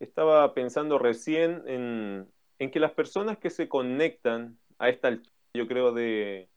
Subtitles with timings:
[0.00, 5.66] estaba pensando recién en, en que las personas que se conectan a esta altura, yo
[5.66, 6.48] creo, de,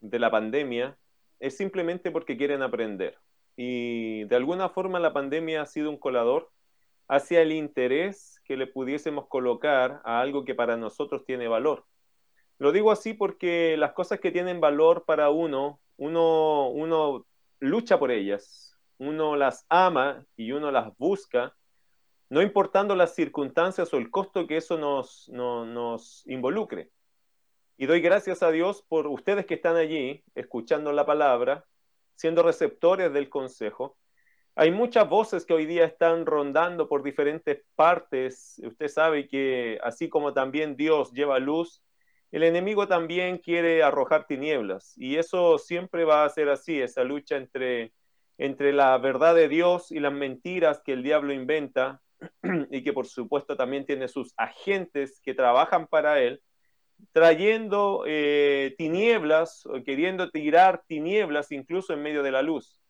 [0.00, 0.98] de la pandemia,
[1.40, 3.18] es simplemente porque quieren aprender.
[3.56, 6.50] Y de alguna forma la pandemia ha sido un colador
[7.08, 11.84] hacia el interés que le pudiésemos colocar a algo que para nosotros tiene valor.
[12.58, 17.26] Lo digo así porque las cosas que tienen valor para uno, uno, uno
[17.60, 21.54] lucha por ellas, uno las ama y uno las busca,
[22.30, 26.90] no importando las circunstancias o el costo que eso nos, nos involucre.
[27.76, 31.64] Y doy gracias a Dios por ustedes que están allí, escuchando la palabra,
[32.16, 33.96] siendo receptores del consejo.
[34.56, 38.60] Hay muchas voces que hoy día están rondando por diferentes partes.
[38.64, 41.82] Usted sabe que así como también Dios lleva luz,
[42.32, 44.94] el enemigo también quiere arrojar tinieblas.
[44.96, 47.92] Y eso siempre va a ser así, esa lucha entre,
[48.36, 52.02] entre la verdad de Dios y las mentiras que el diablo inventa
[52.70, 56.42] y que por supuesto también tiene sus agentes que trabajan para él
[57.12, 62.80] trayendo eh, tinieblas, queriendo tirar tinieblas incluso en medio de la luz.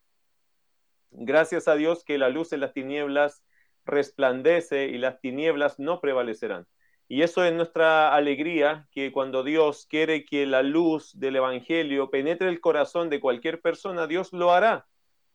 [1.10, 3.42] Gracias a Dios que la luz en las tinieblas
[3.84, 6.66] resplandece y las tinieblas no prevalecerán.
[7.10, 12.50] Y eso es nuestra alegría, que cuando Dios quiere que la luz del Evangelio penetre
[12.50, 14.86] el corazón de cualquier persona, Dios lo hará.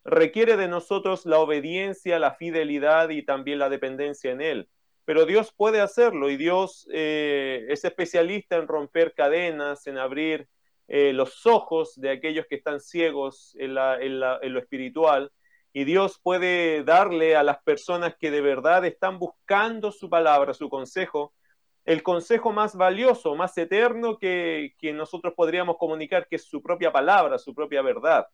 [0.06, 4.70] Requiere de nosotros la obediencia, la fidelidad y también la dependencia en Él
[5.06, 10.48] pero Dios puede hacerlo y Dios eh, es especialista en romper cadenas, en abrir
[10.88, 15.32] eh, los ojos de aquellos que están ciegos en, lo espiritual.
[15.74, 20.70] Y Dios puede darle a las personas que de verdad están buscando su palabra, su
[20.70, 21.34] consejo,
[21.84, 26.94] el consejo más valioso, más eterno que, que nosotros podríamos comunicar, que es su propia
[26.94, 28.26] palabra, su propia verdad.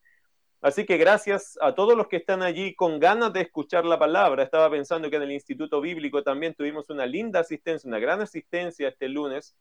[0.62, 4.44] Así que gracias a todos los que están allí con ganas de escuchar la palabra.
[4.44, 8.90] Estaba pensando que en el Instituto Bíblico también tuvimos una linda asistencia, una gran asistencia
[8.90, 9.56] este lunes.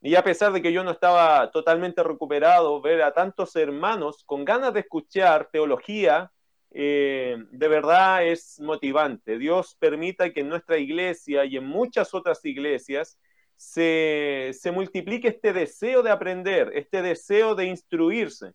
[0.00, 4.46] Y a pesar de que yo no estaba totalmente recuperado, ver a tantos hermanos con
[4.46, 6.32] ganas de escuchar teología,
[6.70, 9.36] eh, de verdad es motivante.
[9.38, 13.18] Dios permita que en nuestra iglesia y en muchas otras iglesias
[13.56, 18.54] se, se multiplique este deseo de aprender, este deseo de instruirse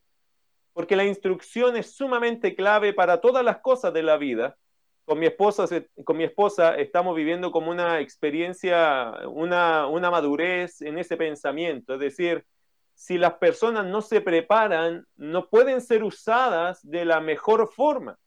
[0.75, 4.57] porque la instrucción es sumamente clave para todas las cosas de la vida.
[5.05, 5.67] Con mi esposa,
[6.03, 11.93] con mi esposa estamos viviendo como una experiencia, una, una madurez en ese pensamiento.
[11.93, 12.45] Es decir,
[12.93, 18.19] si las personas no se preparan, no pueden ser usadas de la mejor forma.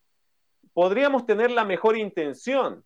[0.73, 2.83] Podríamos tener la mejor intención,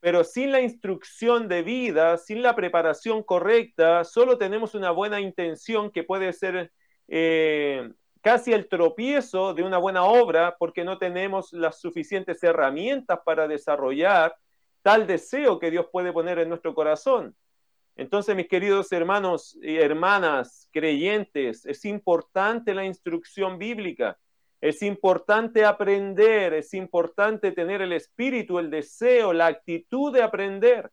[0.00, 5.90] pero sin la instrucción de vida, sin la preparación correcta, solo tenemos una buena intención
[5.90, 6.72] que puede ser
[7.08, 7.90] eh,
[8.26, 14.34] casi el tropiezo de una buena obra porque no tenemos las suficientes herramientas para desarrollar
[14.82, 17.36] tal deseo que Dios puede poner en nuestro corazón.
[17.94, 24.18] Entonces, mis queridos hermanos y hermanas creyentes, es importante la instrucción bíblica,
[24.60, 30.90] es importante aprender, es importante tener el espíritu, el deseo, la actitud de aprender.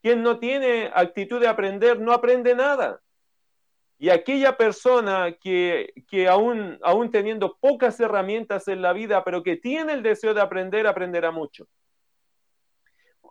[0.00, 3.02] Quien no tiene actitud de aprender no aprende nada.
[4.02, 9.58] Y aquella persona que, que aún, aún teniendo pocas herramientas en la vida, pero que
[9.58, 11.68] tiene el deseo de aprender, aprenderá mucho.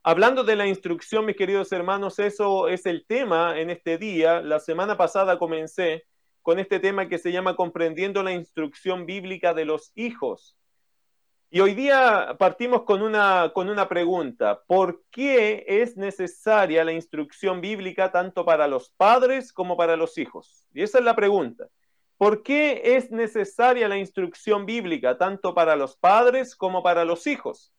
[0.04, 4.42] Hablando de la instrucción, mis queridos hermanos, eso es el tema en este día.
[4.42, 6.06] La semana pasada comencé
[6.44, 10.56] con este tema que se llama Comprendiendo la instrucción bíblica de los hijos.
[11.52, 14.62] Y hoy día partimos con una, con una pregunta.
[14.68, 20.68] ¿Por qué es necesaria la instrucción bíblica tanto para los padres como para los hijos?
[20.76, 21.68] Y esa es la pregunta.
[22.18, 27.74] ¿Por qué es necesaria la instrucción bíblica tanto para los padres como para los hijos?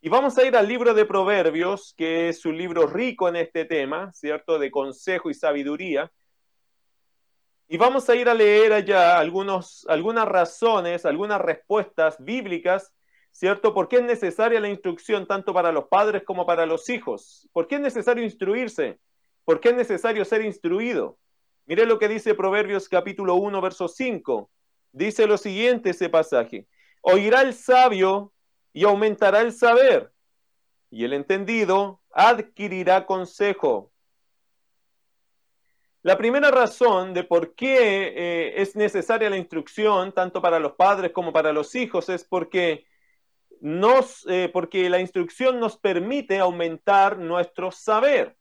[0.00, 3.64] Y vamos a ir al libro de Proverbios, que es un libro rico en este
[3.64, 4.58] tema, ¿cierto?
[4.58, 6.10] De consejo y sabiduría.
[7.70, 12.94] Y vamos a ir a leer allá algunos, algunas razones, algunas respuestas bíblicas,
[13.30, 13.74] ¿cierto?
[13.74, 17.46] ¿Por qué es necesaria la instrucción tanto para los padres como para los hijos?
[17.52, 18.98] ¿Por qué es necesario instruirse?
[19.44, 21.18] ¿Por qué es necesario ser instruido?
[21.66, 24.50] Mire lo que dice Proverbios capítulo 1, verso 5.
[24.92, 26.66] Dice lo siguiente ese pasaje.
[27.02, 28.32] Oirá el sabio
[28.72, 30.10] y aumentará el saber,
[30.90, 33.92] y el entendido adquirirá consejo.
[36.08, 41.12] La primera razón de por qué eh, es necesaria la instrucción, tanto para los padres
[41.12, 42.86] como para los hijos, es porque,
[44.26, 48.38] eh, porque la instrucción nos permite aumentar nuestro saber.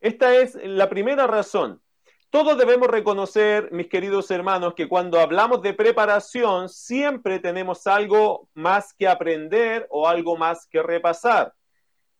[0.00, 1.82] Esta es la primera razón.
[2.30, 8.94] Todos debemos reconocer, mis queridos hermanos, que cuando hablamos de preparación siempre tenemos algo más
[8.94, 11.52] que aprender o algo más que repasar.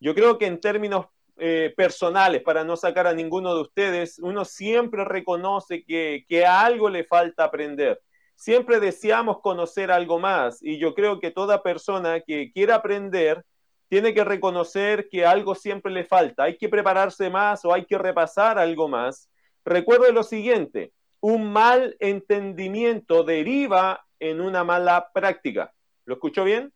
[0.00, 1.06] Yo creo que en términos
[1.38, 6.88] eh, personales, para no sacar a ninguno de ustedes, uno siempre reconoce que, que algo
[6.88, 8.00] le falta aprender.
[8.35, 13.44] Siempre deseamos conocer algo más y yo creo que toda persona que quiera aprender
[13.88, 16.44] tiene que reconocer que algo siempre le falta.
[16.44, 19.31] Hay que prepararse más o hay que repasar algo más.
[19.65, 25.73] Recuerde lo siguiente, un mal entendimiento deriva en una mala práctica.
[26.05, 26.73] ¿Lo escuchó bien?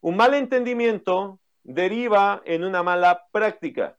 [0.00, 3.98] Un mal entendimiento deriva en una mala práctica.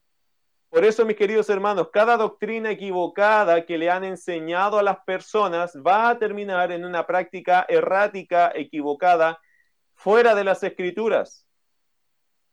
[0.70, 5.76] Por eso, mis queridos hermanos, cada doctrina equivocada que le han enseñado a las personas
[5.76, 9.40] va a terminar en una práctica errática, equivocada,
[9.94, 11.46] fuera de las escrituras.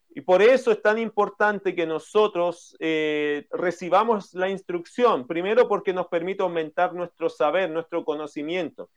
[0.09, 6.07] Y por eso es tan importante que nosotros eh, recibamos la instrucción, primero porque nos
[6.07, 8.89] permite aumentar nuestro saber, nuestro conocimiento.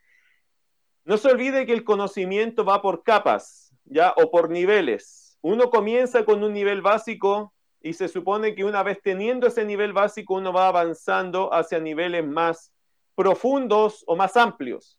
[1.04, 4.12] No se olvide que el conocimiento va por capas, ¿ya?
[4.16, 5.19] O por niveles.
[5.42, 9.92] Uno comienza con un nivel básico y se supone que una vez teniendo ese nivel
[9.92, 12.72] básico uno va avanzando hacia niveles más
[13.14, 14.98] profundos o más amplios.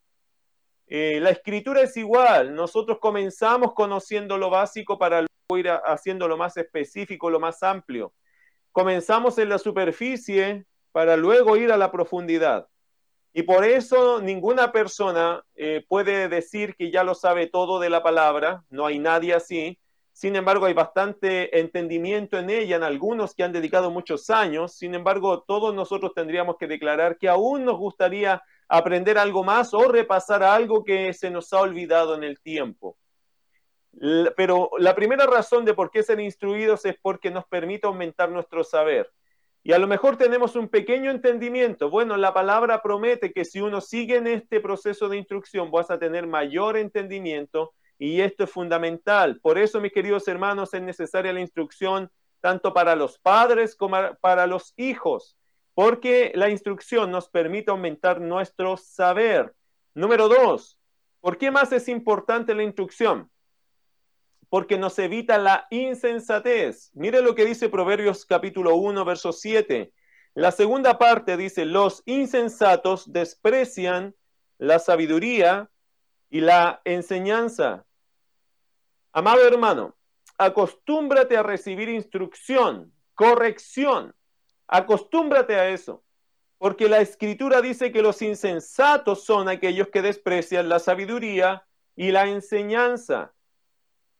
[0.88, 6.38] Eh, la escritura es igual, nosotros comenzamos conociendo lo básico para luego ir haciendo lo
[6.38, 8.13] más específico, lo más amplio.
[8.71, 12.67] Comenzamos en la superficie para luego ir a la profundidad.
[13.33, 18.03] Y por eso ninguna persona eh, puede decir que ya lo sabe todo de la
[18.03, 19.79] palabra, no hay nadie así,
[20.13, 24.74] sin embargo, hay bastante entendimiento en ella, en algunos que han dedicado muchos años.
[24.74, 29.88] Sin embargo, todos nosotros tendríamos que declarar que aún nos gustaría aprender algo más o
[29.88, 32.98] repasar algo que se nos ha olvidado en el tiempo.
[34.36, 38.63] Pero la primera razón de por qué ser instruidos es porque nos permite aumentar nuestro
[38.63, 39.12] saber.
[39.63, 41.90] Y a lo mejor tenemos un pequeño entendimiento.
[41.90, 46.00] Bueno, la palabra promete que si uno sigue en este proceso de instrucción vas a
[46.00, 49.39] tener mayor entendimiento y esto es fundamental.
[49.42, 52.09] Por eso, mis queridos hermanos, es necesaria la instrucción
[52.39, 55.38] tanto para los padres como para los hijos,
[55.75, 59.53] porque la instrucción nos permite aumentar nuestro saber.
[59.94, 60.80] Número dos,
[61.19, 63.30] ¿por qué más es importante la instrucción?
[64.50, 66.89] Porque nos evita la insensatez.
[66.95, 69.94] Mire lo que dice Proverbios capítulo 1, verso 7.
[70.33, 74.15] La segunda parte dice, los insensatos desprecian
[74.57, 75.69] la sabiduría
[76.31, 77.86] y la enseñanza,
[79.13, 79.96] Amado hermano,
[80.38, 84.16] acostúmbrate a recibir instrucción, corrección.
[84.68, 86.04] Acostúmbrate a eso.
[86.58, 91.66] Porque la escritura dice que los insensatos son aquellos que desprecian la sabiduría
[91.96, 93.34] y la enseñanza.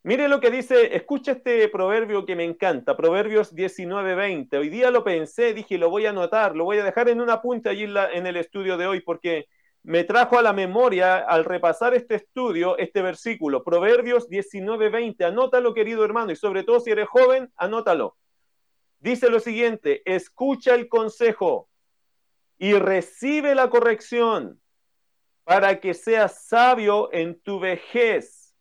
[0.04, 4.58] Mire lo que dice, escucha este proverbio que me encanta, Proverbios 19:20.
[4.58, 7.40] Hoy día lo pensé, dije, lo voy a anotar, lo voy a dejar en una
[7.40, 9.48] punta allí en el estudio de hoy, porque
[9.84, 15.26] me trajo a la memoria al repasar este estudio, este versículo, Proverbios 19:20.
[15.26, 18.18] Anótalo, querido hermano, y sobre todo si eres joven, anótalo.
[19.00, 21.68] Dice lo siguiente, escucha el consejo
[22.60, 24.62] y recibe la corrección
[25.44, 28.56] para que seas sabio en tu vejez.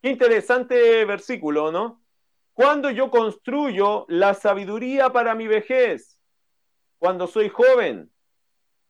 [0.00, 2.02] Qué interesante versículo, ¿no?
[2.54, 6.18] Cuando yo construyo la sabiduría para mi vejez,
[6.96, 8.10] cuando soy joven,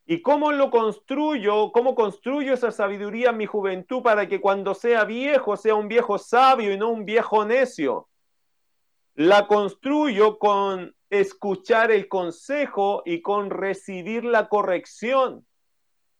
[0.09, 1.73] ¿Y cómo lo construyo?
[1.73, 6.17] ¿Cómo construyo esa sabiduría en mi juventud para que cuando sea viejo sea un viejo
[6.17, 8.07] sabio y no un viejo necio?
[9.15, 15.45] La construyo con escuchar el consejo y con recibir la corrección.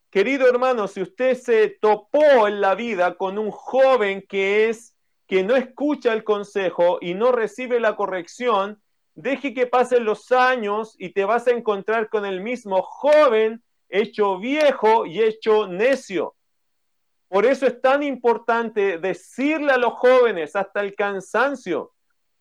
[0.09, 5.43] Querido hermano, si usted se topó en la vida con un joven que es que
[5.43, 8.81] no escucha el consejo y no recibe la corrección,
[9.15, 14.37] deje que pasen los años y te vas a encontrar con el mismo joven hecho
[14.37, 16.35] viejo y hecho necio.
[17.27, 21.93] Por eso es tan importante decirle a los jóvenes hasta el cansancio,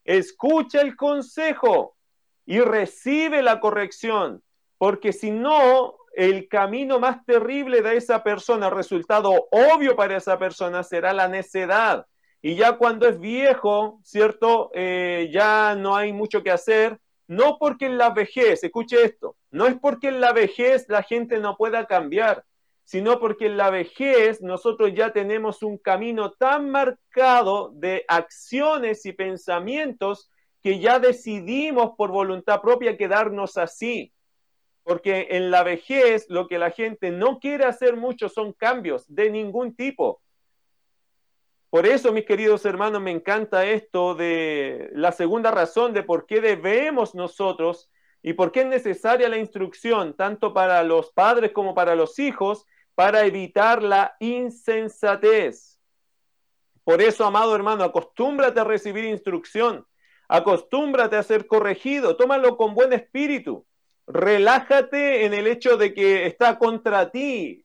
[0.04, 1.96] escucha el consejo
[2.44, 4.42] y recibe la corrección,
[4.78, 10.82] porque si no, el camino más terrible de esa persona, resultado obvio para esa persona,
[10.82, 12.06] será la necedad.
[12.40, 14.70] Y ya cuando es viejo, ¿cierto?
[14.72, 16.98] Eh, ya no hay mucho que hacer,
[17.28, 21.38] no porque en la vejez, escuche esto, no es porque en la vejez la gente
[21.38, 22.44] no pueda cambiar,
[22.84, 29.12] sino porque en la vejez nosotros ya tenemos un camino tan marcado de acciones y
[29.12, 30.30] pensamientos
[30.62, 34.12] que ya decidimos por voluntad propia quedarnos así.
[34.84, 39.30] Porque en la vejez lo que la gente no quiere hacer mucho son cambios de
[39.30, 40.22] ningún tipo.
[41.70, 46.40] Por eso, mis queridos hermanos, me encanta esto de la segunda razón de por qué
[46.40, 47.90] debemos nosotros
[48.22, 52.64] y por qué es necesaria la instrucción, tanto para los padres como para los hijos,
[52.94, 55.78] para evitar la insensatez.
[56.84, 59.86] Por eso, amado hermano, acostúmbrate a recibir instrucción,
[60.28, 63.64] Acostúmbrate a ser corregido, tómalo con buen espíritu.
[64.06, 67.64] Relájate en el hecho de que está contra ti.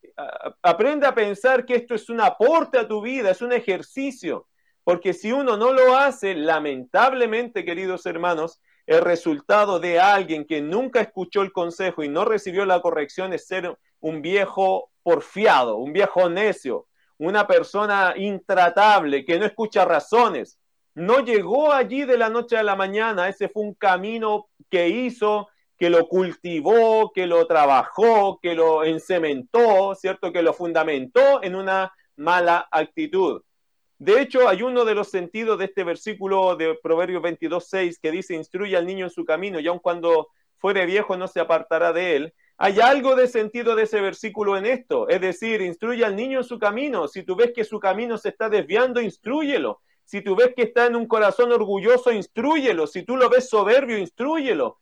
[0.61, 4.47] Aprende a pensar que esto es un aporte a tu vida, es un ejercicio.
[4.83, 11.01] Porque si uno no lo hace, lamentablemente, queridos hermanos, el resultado de alguien que nunca
[11.01, 16.29] escuchó el consejo y no recibió la corrección es ser un viejo porfiado, un viejo
[16.29, 16.87] necio,
[17.17, 20.59] una persona intratable que no escucha razones.
[20.95, 25.47] No llegó allí de la noche a la mañana, ese fue un camino que hizo,
[25.81, 30.31] que lo cultivó, que lo trabajó, que lo encementó, ¿cierto?
[30.31, 33.41] Que lo fundamentó en una mala actitud.
[33.97, 38.35] De hecho, hay uno de los sentidos de este versículo de Proverbios 22.6 que dice,
[38.35, 40.27] instruye al niño en su camino y aun cuando
[40.59, 42.33] fuere viejo no se apartará de él.
[42.57, 46.45] Hay algo de sentido de ese versículo en esto, es decir, instruye al niño en
[46.45, 47.07] su camino.
[47.07, 49.81] Si tú ves que su camino se está desviando, instruyelo.
[50.05, 52.85] Si tú ves que está en un corazón orgulloso, instruyelo.
[52.85, 54.80] Si tú lo ves soberbio, instruyelo.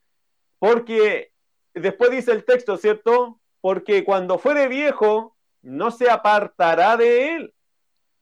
[0.60, 1.32] Porque
[1.74, 3.39] después dice el texto, ¿cierto?
[3.62, 7.54] Porque cuando fuere viejo, no se apartará de él.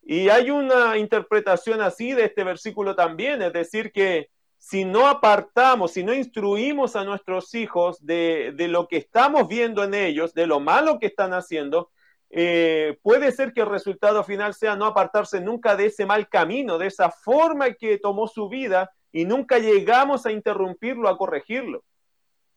[0.01, 5.91] Y hay una interpretación así de este versículo también, es decir, que si no apartamos,
[5.91, 10.60] si no instruimos a nuestros hijos de, lo que estamos viendo en ellos, de lo
[10.60, 11.91] malo que están haciendo,
[12.29, 16.77] eh, puede ser que el resultado final sea no apartarse nunca de ese mal camino,
[16.77, 21.84] de esa forma que tomó su vida y nunca llegamos a interrumpirlo, a corregirlo.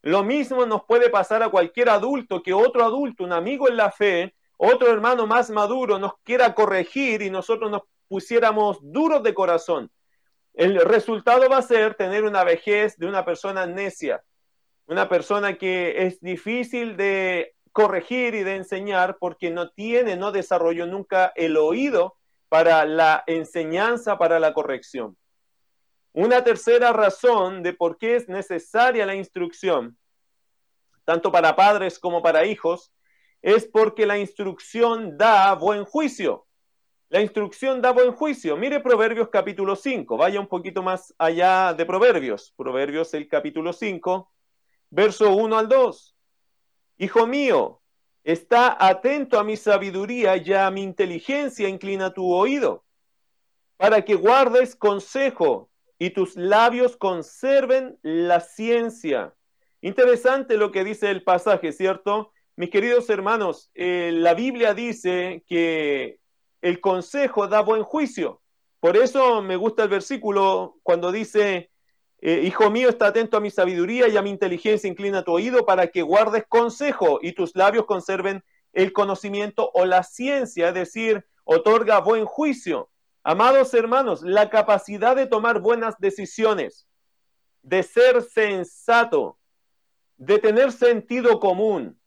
[0.03, 3.91] Lo mismo nos puede pasar a cualquier adulto que otro adulto, un amigo en la
[3.91, 9.91] fe, otro hermano más maduro nos quiera corregir y nosotros nos pusiéramos duros de corazón.
[10.53, 14.23] El resultado va a ser tener una vejez de una persona necia,
[14.85, 20.85] una persona que es difícil de corregir y de enseñar porque no tiene, no desarrolló
[20.87, 22.17] nunca el oído
[22.49, 25.15] para la enseñanza, para la corrección.
[26.13, 29.97] Una tercera razón de por qué es necesaria la instrucción,
[31.05, 32.91] tanto para padres como para hijos,
[33.41, 36.47] es porque la instrucción da buen juicio.
[37.07, 38.57] La instrucción da buen juicio.
[38.57, 42.53] Mire Proverbios capítulo 5, vaya un poquito más allá de Proverbios.
[42.57, 44.31] Proverbios el capítulo 5,
[44.89, 46.15] verso 1 al 2.
[46.97, 47.81] Hijo mío,
[48.23, 52.85] está atento a mi sabiduría y a mi inteligencia inclina tu oído,
[53.77, 55.70] para que guardes consejo
[56.01, 59.35] y tus labios conserven la ciencia.
[59.81, 62.31] Interesante lo que dice el pasaje, ¿cierto?
[62.55, 66.17] Mis queridos hermanos, eh, la Biblia dice que
[66.63, 68.41] el consejo da buen juicio.
[68.79, 71.69] Por eso me gusta el versículo cuando dice,
[72.19, 75.67] eh, Hijo mío, está atento a mi sabiduría y a mi inteligencia, inclina tu oído
[75.67, 78.43] para que guardes consejo y tus labios conserven
[78.73, 82.90] el conocimiento o la ciencia, es decir, otorga buen juicio.
[83.23, 86.87] Amados hermanos, la capacidad de tomar buenas decisiones,
[87.61, 89.37] de ser sensato,
[90.17, 91.99] de tener sentido común,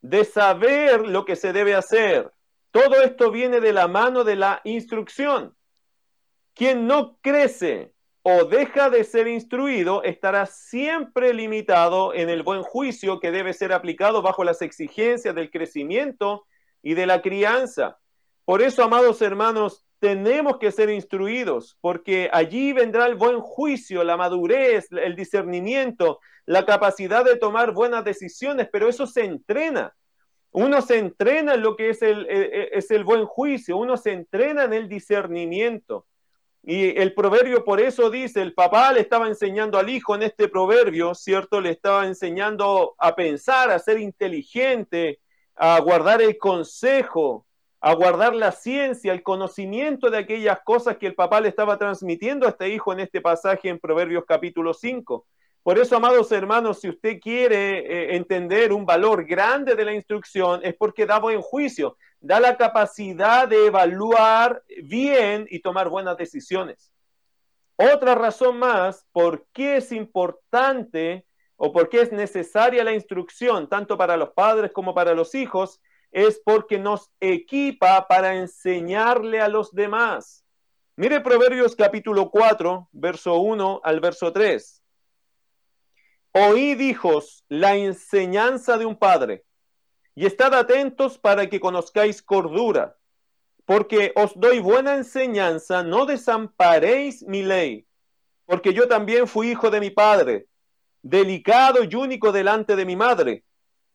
[0.00, 2.32] de saber lo que se debe hacer.
[2.70, 5.56] Todo esto viene de la mano de la instrucción.
[6.54, 7.92] Quien no crece
[8.22, 13.72] o deja de ser instruido estará siempre limitado en el buen juicio que debe ser
[13.72, 16.46] aplicado bajo las exigencias del crecimiento
[16.80, 17.98] y de la crianza.
[18.44, 24.16] Por eso, amados hermanos, tenemos que ser instruidos, porque allí vendrá el buen juicio, la
[24.16, 29.94] madurez, el discernimiento, la capacidad de tomar buenas decisiones, pero eso se entrena.
[30.50, 33.96] Uno se entrena en lo que es el, e, e, es el buen juicio, uno
[33.96, 36.06] se entrena en el discernimiento.
[36.62, 40.48] Y el proverbio por eso dice, el papá le estaba enseñando al hijo en este
[40.48, 41.60] proverbio, ¿cierto?
[41.60, 45.20] Le estaba enseñando a pensar, a ser inteligente,
[45.54, 47.46] a guardar el consejo,
[47.80, 52.46] a guardar la ciencia, el conocimiento de aquellas cosas que el papá le estaba transmitiendo
[52.46, 55.26] a este hijo en este pasaje en Proverbios capítulo 5.
[55.62, 60.60] Por eso, amados hermanos, si usted quiere eh, entender un valor grande de la instrucción,
[60.64, 66.92] es porque da buen juicio, da la capacidad de evaluar bien y tomar buenas decisiones.
[67.76, 73.96] Otra razón más por qué es importante o por qué es necesaria la instrucción, tanto
[73.96, 75.80] para los padres como para los hijos,
[76.10, 80.44] es porque nos equipa para enseñarle a los demás.
[80.96, 84.82] Mire Proverbios capítulo 4, verso 1 al verso 3.
[86.32, 89.44] Oíd, hijos, la enseñanza de un padre,
[90.14, 92.96] y estad atentos para que conozcáis cordura,
[93.64, 97.86] porque os doy buena enseñanza, no desamparéis mi ley,
[98.44, 100.48] porque yo también fui hijo de mi padre,
[101.02, 103.44] delicado y único delante de mi madre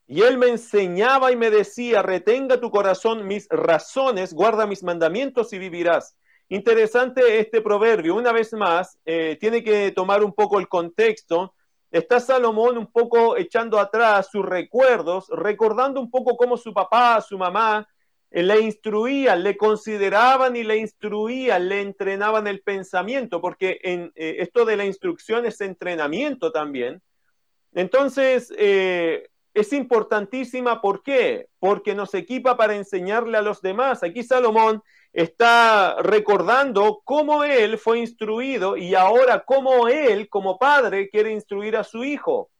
[0.06, 5.52] y él me enseñaba y me decía, retenga tu corazón mis razones, guarda mis mandamientos
[5.52, 6.16] y vivirás.
[6.48, 11.54] Interesante este proverbio, una vez más, eh, tiene que tomar un poco el contexto.
[11.90, 17.38] Está Salomón un poco echando atrás sus recuerdos, recordando un poco cómo su papá, su
[17.38, 17.88] mamá,
[18.30, 24.36] eh, le instruían, le consideraban y le instruían, le entrenaban el pensamiento, porque en, eh,
[24.40, 27.00] esto de la instrucción es entrenamiento también.
[27.72, 31.48] Entonces, eh, es importantísima, ¿por qué?
[31.60, 34.02] Porque nos equipa para enseñarle a los demás.
[34.02, 34.82] Aquí Salomón
[35.12, 41.84] está recordando cómo él fue instruido y ahora cómo él, como padre, quiere instruir a
[41.84, 42.50] su hijo.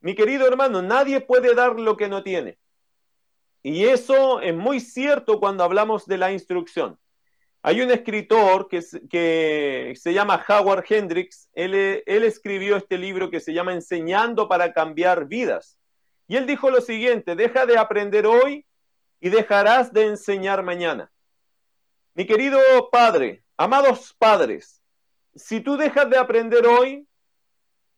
[0.00, 2.58] Mi querido hermano, nadie puede dar lo que no tiene.
[3.62, 6.98] Y eso es muy cierto cuando hablamos de la instrucción.
[7.62, 11.74] Hay un escritor que, se llama Howard Hendricks, él
[12.06, 15.78] escribió este libro que se llama Enseñando para cambiar vidas.
[16.28, 18.66] Y él dijo lo siguiente, deja de aprender hoy
[19.20, 21.10] y dejarás de enseñar mañana.
[22.14, 22.60] Mi querido
[22.90, 24.82] padre, amados padres,
[25.34, 27.06] si tú dejas de aprender hoy,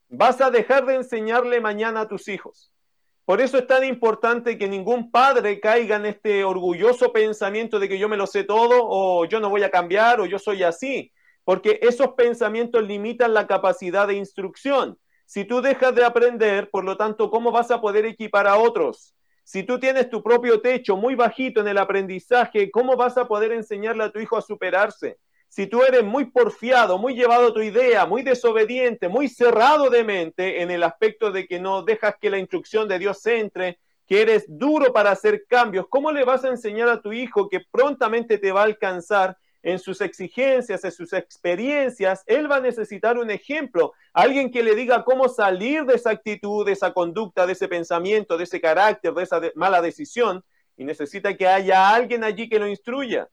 [0.09, 2.73] vas a dejar de enseñarle mañana a tus hijos.
[3.31, 7.97] Por eso es tan importante que ningún padre caiga en este orgulloso pensamiento de que
[7.97, 11.13] yo me lo sé todo o yo no voy a cambiar o yo soy así,
[11.45, 14.99] porque esos pensamientos limitan la capacidad de instrucción.
[15.27, 19.15] Si tú dejas de aprender, por lo tanto, ¿cómo vas a poder equipar a otros?
[19.45, 23.53] Si tú tienes tu propio techo muy bajito en el aprendizaje, ¿cómo vas a poder
[23.53, 25.19] enseñarle a tu hijo a superarse?
[25.51, 30.05] Si tú eres muy porfiado, muy llevado a tu idea, muy desobediente, muy cerrado de
[30.05, 34.23] mente en el aspecto de que no dejas que la instrucción de Dios entre, que
[34.23, 38.39] eres duro para hacer cambios, ¿cómo le vas a enseñar a tu hijo que prontamente
[38.39, 42.23] te va a alcanzar en sus exigencias, en sus experiencias?
[42.27, 46.65] Él va a necesitar un ejemplo, alguien que le diga cómo salir de esa actitud,
[46.65, 50.45] de esa conducta, de ese pensamiento, de ese carácter, de esa mala decisión,
[50.77, 53.29] y necesita que haya alguien allí que lo instruya.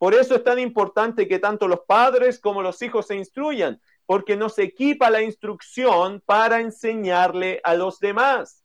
[0.00, 4.34] Por eso es tan importante que tanto los padres como los hijos se instruyan, porque
[4.34, 8.64] nos equipa la instrucción para enseñarle a los demás.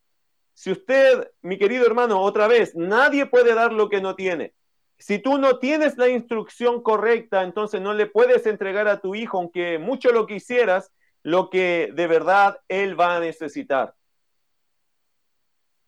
[0.54, 4.54] Si usted, mi querido hermano, otra vez, nadie puede dar lo que no tiene.
[4.98, 9.38] Si tú no tienes la instrucción correcta, entonces no le puedes entregar a tu hijo,
[9.38, 13.93] aunque mucho lo quisieras, lo que de verdad él va a necesitar.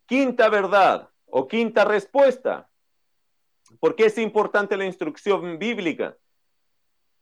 [0.08, 2.70] Quinta verdad o quinta respuesta.
[3.80, 6.18] ¿Por qué es importante la instrucción bíblica?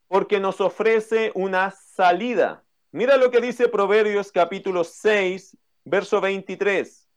[0.07, 2.63] Porque nos ofrece una salida.
[2.91, 7.09] Mira lo que dice Proverbios capítulo 6, verso 23.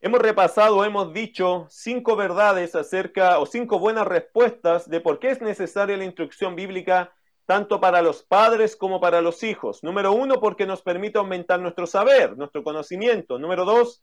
[0.00, 5.40] Hemos repasado, hemos dicho cinco verdades acerca o cinco buenas respuestas de por qué es
[5.40, 7.14] necesaria la instrucción bíblica
[7.46, 9.82] tanto para los padres como para los hijos.
[9.82, 13.38] Número uno, porque nos permite aumentar nuestro saber, nuestro conocimiento.
[13.38, 14.02] Número dos,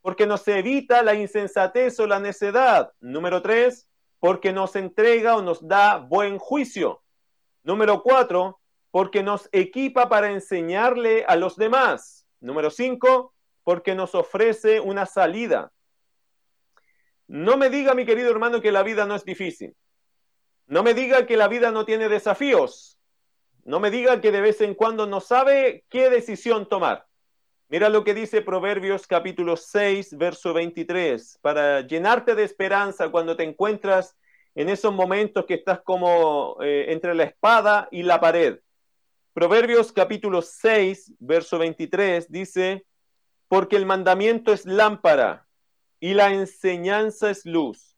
[0.00, 2.92] porque nos evita la insensatez o la necedad.
[3.00, 7.02] Número tres, porque nos entrega o nos da buen juicio.
[7.62, 8.60] Número cuatro,
[8.90, 12.26] porque nos equipa para enseñarle a los demás.
[12.40, 13.34] Número cinco,
[13.64, 15.72] porque nos ofrece una salida.
[17.28, 19.76] No me diga, mi querido hermano, que la vida no es difícil.
[20.66, 22.98] No me diga que la vida no tiene desafíos.
[23.64, 27.06] No me diga que de vez en cuando no sabe qué decisión tomar.
[27.72, 33.44] Mira lo que dice Proverbios capítulo 6, verso 23, para llenarte de esperanza cuando te
[33.44, 34.16] encuentras
[34.56, 38.58] en esos momentos que estás como eh, entre la espada y la pared.
[39.34, 42.86] Proverbios capítulo 6, verso 23 dice,
[43.46, 45.46] porque el mandamiento es lámpara
[46.00, 47.96] y la enseñanza es luz.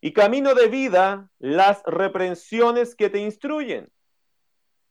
[0.00, 3.90] Y camino de vida las reprensiones que te instruyen.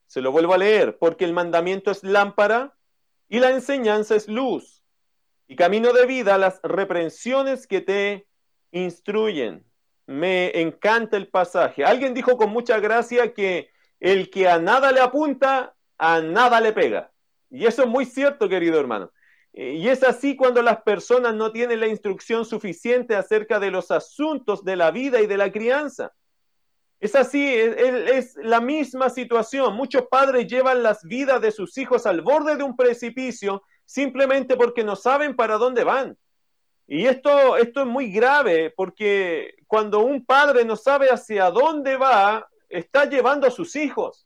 [0.08, 2.76] Se lo vuelvo a leer, porque el mandamiento es lámpara
[3.28, 4.84] y la enseñanza es luz
[5.48, 8.28] y camino de vida las reprensiones que te
[8.72, 9.66] instruyen.
[10.08, 11.84] Me encanta el pasaje.
[11.84, 16.74] Alguien dijo con mucha gracia que el que a nada le apunta, a nada le
[16.74, 17.12] pega.
[17.50, 19.12] Y eso es muy cierto, querido hermano.
[19.54, 24.66] Y es así cuando las personas no tienen la instrucción suficiente acerca de los asuntos
[24.66, 26.14] de la vida y de la crianza.
[27.06, 29.76] Es así, es, la misma situación.
[29.76, 34.84] Muchos padres llevan las vidas de sus hijos al borde de un precipicio simplemente porque
[34.84, 36.18] no saben para dónde van.
[36.88, 42.48] Y esto, esto es muy grave porque cuando un padre no sabe hacia dónde va,
[42.70, 44.26] está llevando a sus hijos.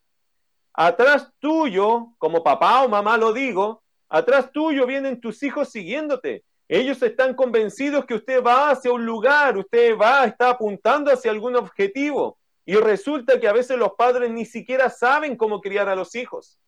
[0.74, 6.46] Atrás tuyo, como papá o mamá lo digo, atrás tuyo vienen tus hijos siguiéndote.
[6.70, 11.58] Ellos están convencidos que usted va hacia un lugar, usted va, está apuntando hacia algún
[11.58, 12.38] objetivo.
[12.69, 16.60] Y resulta que a veces los padres ni siquiera saben cómo criar a los hijos.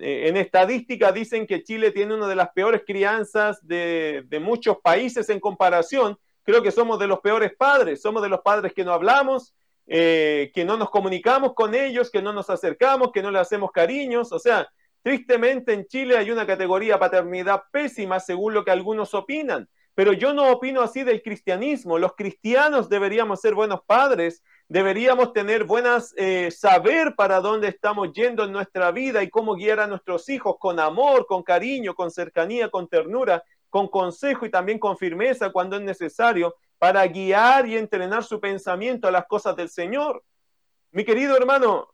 [0.00, 5.28] Eh, en estadística dicen que Chile tiene una de las peores crianzas de, muchos países
[5.28, 6.18] en comparación.
[6.42, 9.54] Creo que somos de los peores padres, somos de los padres que no hablamos,
[9.86, 13.70] eh, que no nos comunicamos con ellos, que no nos acercamos, que no le hacemos
[13.70, 14.32] cariños.
[14.32, 14.68] O sea,
[15.04, 19.68] tristemente en Chile hay una categoría paternidad pésima según lo que algunos opinan.
[19.94, 21.98] Pero yo no opino así del cristianismo.
[21.98, 28.44] Los cristianos deberíamos ser buenos padres, deberíamos tener buenas, eh, saber para dónde estamos yendo
[28.44, 32.70] en nuestra vida y cómo guiar a nuestros hijos con amor, con cariño, con cercanía,
[32.70, 38.24] con ternura, con consejo y también con firmeza cuando es necesario para guiar y entrenar
[38.24, 40.22] su pensamiento a las cosas del Señor.
[40.90, 41.88] Mi querido hermano,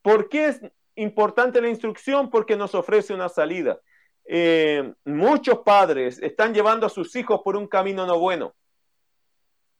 [0.00, 0.60] ¿por qué es
[0.96, 2.30] importante la instrucción?
[2.30, 3.80] Porque nos ofrece una salida.
[4.24, 8.54] Eh, muchos padres están llevando a sus hijos por un camino no bueno.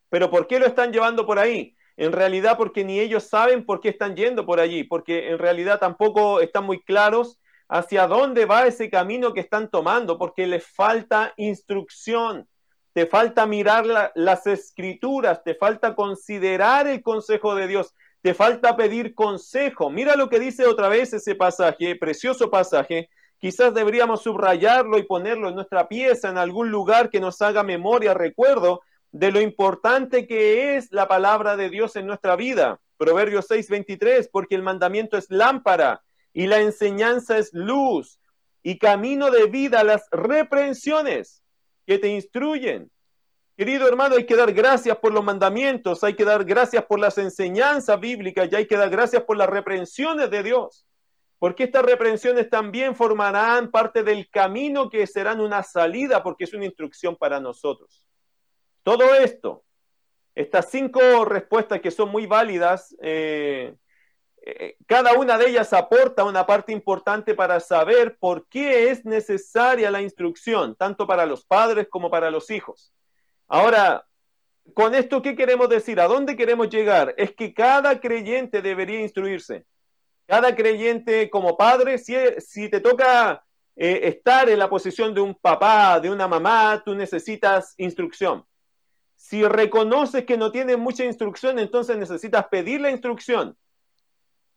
[0.09, 1.75] Pero ¿por qué lo están llevando por ahí?
[1.97, 5.79] En realidad porque ni ellos saben por qué están yendo por allí, porque en realidad
[5.79, 11.33] tampoco están muy claros hacia dónde va ese camino que están tomando, porque les falta
[11.37, 12.49] instrucción,
[12.93, 19.15] te falta mirar las escrituras, te falta considerar el consejo de Dios, te falta pedir
[19.15, 19.91] consejo.
[19.91, 23.09] Mira lo que dice otra vez ese pasaje, precioso pasaje
[23.43, 28.15] Quizás deberíamos subrayarlo y ponerlo en nuestra pieza, en algún lugar que nos haga memoria,
[28.15, 32.81] recuerdo de lo importante que es la palabra de Dios en nuestra vida.
[32.97, 38.19] Proverbios 6:23, porque el mandamiento es lámpara y la enseñanza es luz
[38.63, 41.43] y camino de vida las reprensiones
[41.87, 42.91] que te instruyen.
[43.57, 47.19] Querido hermano, hay que dar gracias por los mandamientos, hay que dar gracias por las
[47.19, 50.87] enseñanzas bíblicas y hay que dar gracias por las reprensiones de Dios
[51.43, 56.67] porque estas reprensiones también formarán parte del camino que serán una salida, porque es una
[56.67, 58.07] instrucción para nosotros.
[58.83, 59.65] Todo esto,
[60.35, 63.75] estas cinco respuestas que son muy válidas, eh,
[64.45, 69.91] eh, cada una de ellas aporta una parte importante para saber por qué es necesaria
[69.91, 72.93] la instrucción, tanto para los padres como para los hijos.
[73.47, 74.05] Ahora,
[74.75, 76.01] con esto, ¿qué queremos decir?
[76.01, 77.15] ¿A dónde queremos llegar?
[77.19, 79.65] Es que cada creyente debería instruirse.
[80.27, 83.45] Cada creyente como padre, si, te toca
[83.77, 88.45] eh, estar en la posición de un papá, de una mamá, tú necesitas instrucción.
[89.23, 93.57] Si reconoces que no tienes mucha instrucción, entonces necesitas pedir la instrucción.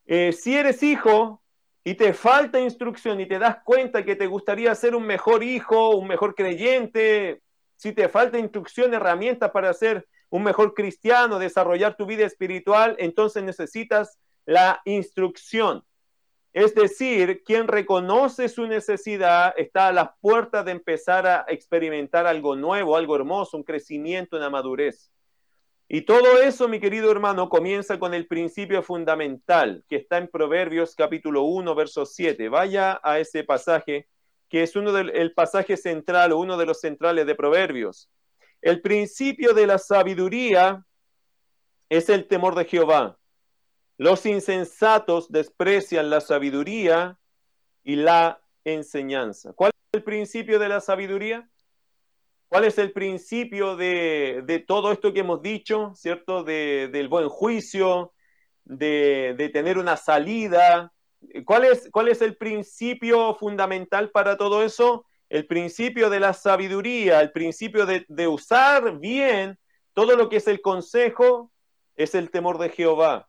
[0.07, 1.43] Eh, si eres hijo
[1.83, 5.91] y te falta instrucción y te das cuenta que te gustaría ser un mejor hijo,
[5.91, 7.43] un mejor creyente,
[7.75, 13.43] si te falta instrucción, herramientas para ser un mejor cristiano, desarrollar tu vida espiritual, entonces
[13.43, 15.85] necesitas la instrucción.
[16.55, 22.55] Es decir, quien reconoce su necesidad está a las puertas de empezar a experimentar algo
[22.55, 25.11] nuevo, algo hermoso, un crecimiento, una madurez.
[25.89, 30.95] Y todo eso, mi querido hermano, comienza con el principio fundamental que está en Proverbios
[30.95, 32.47] capítulo 1, verso 7.
[32.47, 34.07] Vaya a ese pasaje,
[34.47, 38.09] que es uno del pasaje central o uno de los centrales de Proverbios.
[38.61, 40.85] El principio de la sabiduría
[41.89, 43.19] es el temor de Jehová.
[43.97, 47.17] Los insensatos desprecian la sabiduría
[47.83, 49.53] y la enseñanza.
[49.53, 51.49] ¿Cuál es el principio de la sabiduría?
[52.49, 56.43] ¿Cuál es el principio de, todo esto que hemos dicho, ¿cierto?
[56.43, 58.13] del buen juicio,
[58.65, 60.91] de, tener una salida.
[61.45, 65.05] ¿Cuál es, ¿Cuál es el principio fundamental para todo eso?
[65.29, 69.57] El principio de la sabiduría, el principio de, de usar bien
[69.93, 71.51] todo lo que es el consejo,
[71.95, 73.27] es el temor de Jehová.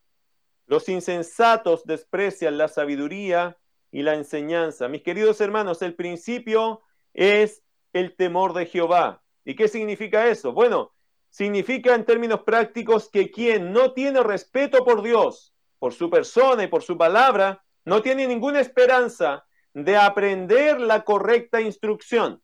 [0.66, 3.56] Los insensatos desprecian la sabiduría
[3.90, 4.88] y la enseñanza.
[4.88, 6.82] Mis queridos hermanos, el principio
[7.14, 9.22] es el temor de Jehová.
[9.44, 10.52] ¿Y qué significa eso?
[10.52, 10.92] Bueno,
[11.30, 16.66] significa en términos prácticos que quien no tiene respeto por Dios, por su persona y
[16.66, 22.42] por su palabra, no tiene ninguna esperanza de aprender la correcta instrucción.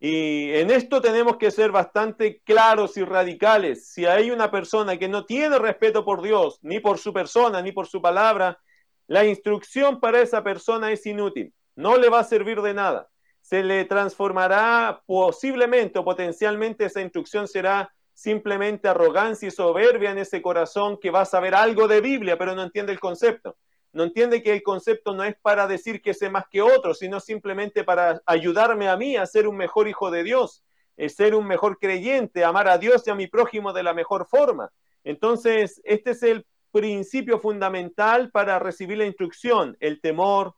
[0.00, 3.88] Y en esto tenemos que ser bastante claros y radicales.
[3.88, 7.72] Si hay una persona que no tiene respeto por Dios, ni por su persona, ni
[7.72, 8.60] por su palabra,
[9.08, 11.52] la instrucción para esa persona es inútil.
[11.74, 13.08] No le va a servir de nada.
[13.40, 20.42] Se le transformará posiblemente o potencialmente esa instrucción será simplemente arrogancia y soberbia en ese
[20.42, 23.56] corazón que va a saber algo de Biblia, pero no entiende el concepto
[23.98, 27.18] no entiende que el concepto no es para decir que sé más que otro, sino
[27.18, 30.62] simplemente para ayudarme a mí a ser un mejor hijo de Dios,
[31.08, 34.70] ser un mejor creyente, amar a Dios y a mi prójimo de la mejor forma.
[35.02, 40.54] Entonces, este es el principio fundamental para recibir la instrucción, el temor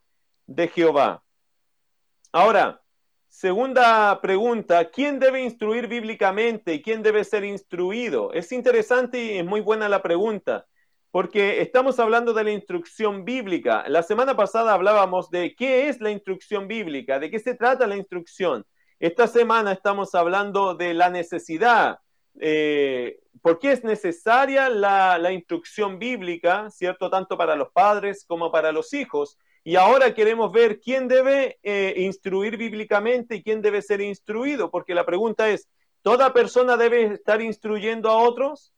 [0.47, 1.25] de Jehová.
[2.33, 2.83] Ahora,
[3.31, 8.35] segunda pregunta, ¿quién debe instruir bíblicamente y quién debe ser instruido?
[8.35, 10.67] Es interesante y es muy buena la pregunta
[11.11, 13.85] porque estamos hablando de la instrucción bíblica.
[13.89, 17.97] La semana pasada hablábamos de qué es la instrucción bíblica, de qué se trata la
[17.97, 18.65] instrucción.
[19.01, 21.99] Esta semana estamos hablando de la necesidad,
[22.39, 27.11] eh, por qué es necesaria la, instrucción bíblica, ¿cierto?
[27.11, 29.37] Tanto para los padres como para los hijos.
[29.65, 34.95] Y ahora queremos ver quién debe eh, instruir bíblicamente y quién debe ser instruido, porque
[34.95, 35.69] la pregunta es,
[36.03, 38.73] ¿toda persona debe estar instruyendo a otros?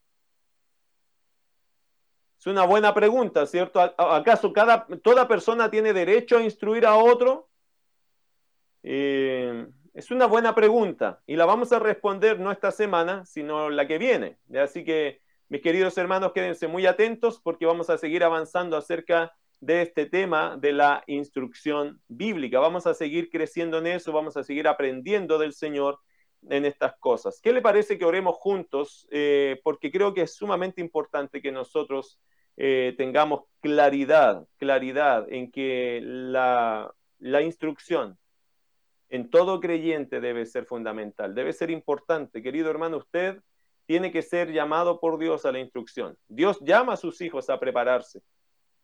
[2.43, 3.81] Es una buena pregunta, ¿cierto?
[3.81, 7.49] ¿Acaso cada, toda persona tiene derecho a instruir a otro?
[8.83, 13.87] Eh, es una buena pregunta y la vamos a responder no esta semana, sino la
[13.87, 14.39] que viene.
[14.61, 19.83] Así que, mis queridos hermanos, quédense muy atentos porque vamos a seguir avanzando acerca de
[19.83, 22.59] este tema de la instrucción bíblica.
[22.59, 26.01] Vamos a seguir creciendo en eso, vamos a seguir aprendiendo del Señor
[26.49, 27.41] en estas cosas.
[27.43, 29.07] ¿Qué le parece que oremos juntos?
[29.11, 32.21] Eh, porque creo que es sumamente importante que nosotros
[32.57, 38.19] eh, tengamos claridad, claridad en que la, la instrucción
[39.09, 42.43] en todo creyente debe ser fundamental, debe ser importante.
[42.43, 43.41] Querido hermano, usted
[43.87, 46.17] tiene que ser llamado por Dios a la instrucción.
[46.29, 48.23] Dios llama a sus hijos a prepararse.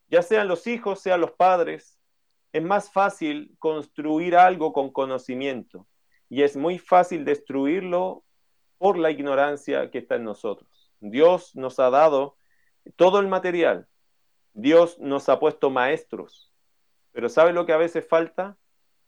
[0.09, 1.99] Ya sean los hijos, sean los padres,
[2.53, 5.87] es más fácil construir algo con conocimiento
[6.29, 8.25] y es muy fácil destruirlo
[8.79, 10.91] por la ignorancia que está en nosotros.
[11.01, 12.37] Dios nos ha dado
[12.97, 13.88] todo el material.
[14.53, 16.53] Dios nos ha puesto maestros.
[17.12, 18.57] Pero ¿sabe lo que a veces falta?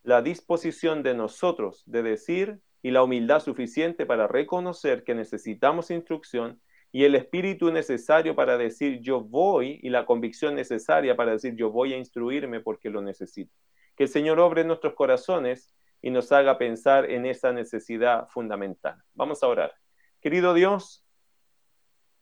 [0.03, 6.59] la disposición de nosotros de decir y la humildad suficiente para reconocer que necesitamos instrucción
[6.91, 11.69] y el espíritu necesario para decir yo voy y la convicción necesaria para decir yo
[11.69, 13.53] voy a instruirme porque lo necesito.
[13.95, 18.95] Que el Señor obre en nuestros corazones y nos haga pensar en esa necesidad fundamental.
[19.13, 19.73] Vamos a orar.
[20.19, 21.05] Querido Dios,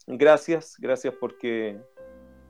[0.07, 1.79] gracias, gracias porque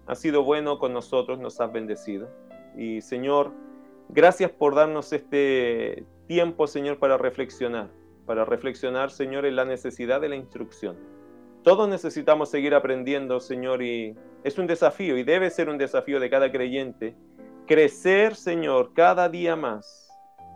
[0.07, 2.29] has sido bueno con nosotros, nos has bendecido.
[2.75, 3.51] Y Señor,
[4.11, 7.91] Gracias por darnos este tiempo, Señor, para reflexionar,
[8.25, 10.97] para reflexionar, Señor, en la necesidad de la instrucción.
[11.63, 16.27] Todos necesitamos seguir aprendiendo, Señor, y es un desafío y debe ser un desafío de
[16.27, 17.15] cada creyente.
[17.67, 20.08] Crecer, Señor, cada día más,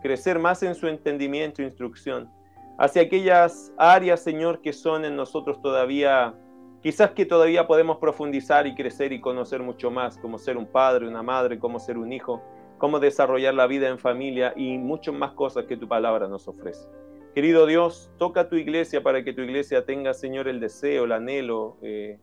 [0.04, 2.30] crecer más en su entendimiento e instrucción,
[2.78, 6.34] hacia aquellas áreas, Señor, que son en nosotros todavía,
[6.82, 11.08] quizás que todavía podemos profundizar y crecer y conocer mucho más, como ser un padre,
[11.08, 12.42] una madre, como ser un hijo
[12.78, 16.86] cómo desarrollar la vida en familia y muchas más cosas que tu palabra nos ofrece.
[17.34, 21.78] Querido Dios, toca tu iglesia para que tu iglesia tenga, Señor, el deseo, el anhelo,
[21.80, 22.18] eh,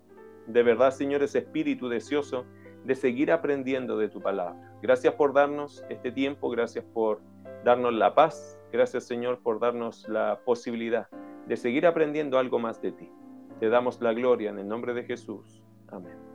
[0.46, 2.46] de verdad, Señor, ese espíritu deseoso
[2.86, 4.56] de seguir aprendiendo de tu palabra.
[4.82, 7.22] Gracias por darnos este tiempo, gracias por
[7.63, 11.08] darnos la paz, gracias, Señor, por darnos la posibilidad
[11.47, 13.12] de seguir aprendiendo algo más de ti.
[13.60, 15.63] Te damos la gloria en el nombre de Jesús.
[15.89, 16.31] Amén.